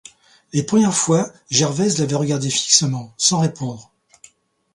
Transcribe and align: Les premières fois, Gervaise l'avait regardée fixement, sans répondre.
Les 0.51 0.63
premières 0.63 0.95
fois, 0.95 1.29
Gervaise 1.51 1.99
l'avait 1.99 2.15
regardée 2.15 2.49
fixement, 2.49 3.13
sans 3.19 3.37
répondre. 3.39 3.91